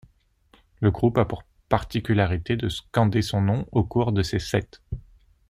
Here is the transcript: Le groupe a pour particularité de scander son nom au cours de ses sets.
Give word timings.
Le 0.79 0.89
groupe 0.89 1.19
a 1.19 1.25
pour 1.25 1.43
particularité 1.69 2.55
de 2.57 2.69
scander 2.69 3.21
son 3.21 3.39
nom 3.39 3.67
au 3.71 3.83
cours 3.83 4.11
de 4.13 4.23
ses 4.23 4.39
sets. 4.39 4.81